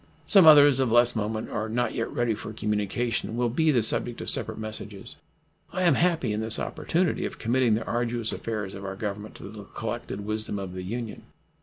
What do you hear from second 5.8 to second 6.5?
am happy in